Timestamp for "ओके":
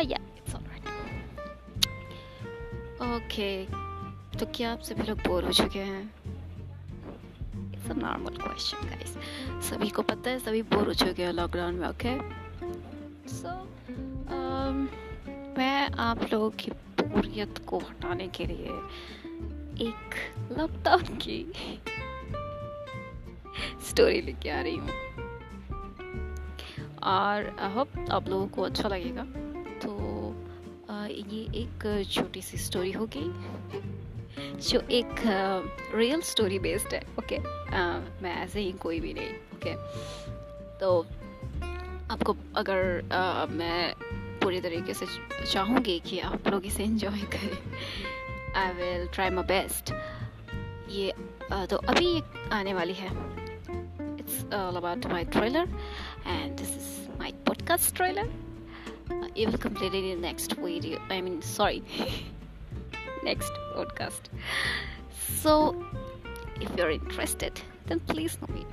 3.04-3.64, 11.88-12.16, 37.18-37.38, 39.30-39.74